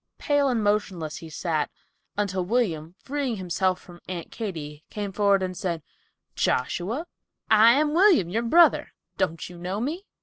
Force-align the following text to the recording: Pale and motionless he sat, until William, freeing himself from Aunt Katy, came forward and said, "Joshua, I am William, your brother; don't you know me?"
Pale 0.17 0.49
and 0.49 0.63
motionless 0.63 1.17
he 1.17 1.29
sat, 1.29 1.69
until 2.17 2.43
William, 2.43 2.95
freeing 2.97 3.35
himself 3.35 3.79
from 3.79 4.01
Aunt 4.07 4.31
Katy, 4.31 4.83
came 4.89 5.11
forward 5.11 5.43
and 5.43 5.55
said, 5.55 5.83
"Joshua, 6.33 7.05
I 7.51 7.73
am 7.73 7.93
William, 7.93 8.27
your 8.27 8.41
brother; 8.41 8.93
don't 9.17 9.47
you 9.47 9.59
know 9.59 9.79
me?" 9.79 10.07